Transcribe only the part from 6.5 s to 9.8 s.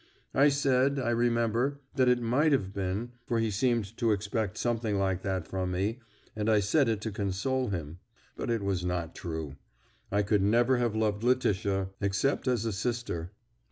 said it to console him. But it was not true;